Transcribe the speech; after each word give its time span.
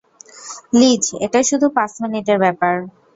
Lease, 0.73 1.03
এটা 1.25 1.39
শুধু 1.49 1.67
পাঁচ 1.77 1.91
মিনিটের 2.03 2.37
ব্যাপার। 2.43 2.75